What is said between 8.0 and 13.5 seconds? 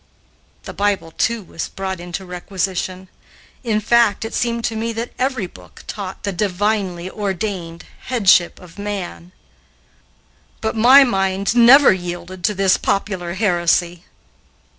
headship of man; but my mind never yielded to this popular